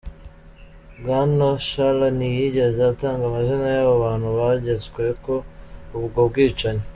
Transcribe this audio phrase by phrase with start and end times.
[1.01, 5.31] Bwana Shalaan ntiyigeze atanga amazina y'abo bantu begetsweko
[5.97, 6.83] ubwo bwicanyi.